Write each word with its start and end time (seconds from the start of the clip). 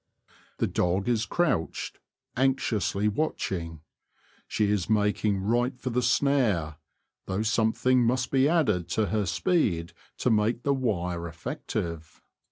The 0.57 0.65
dog 0.65 1.07
is 1.07 1.27
crouched, 1.27 1.99
anxiously 2.35 3.07
watching; 3.07 3.81
she 4.47 4.71
is 4.71 4.89
making 4.89 5.43
right 5.43 5.79
for 5.79 5.91
the 5.91 6.01
snare, 6.01 6.77
though 7.27 7.43
something 7.43 8.03
must 8.03 8.31
be 8.31 8.49
added 8.49 8.89
to 8.97 9.05
her 9.09 9.27
speed 9.27 9.93
to 10.17 10.31
make 10.31 10.63
the 10.63 10.73
wire 10.73 11.29
efiective. 11.29 12.19